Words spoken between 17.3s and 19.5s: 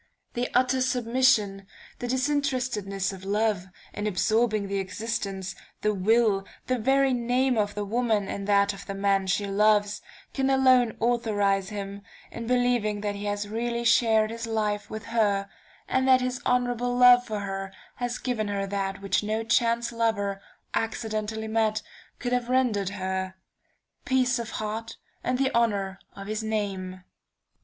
her has given her that which no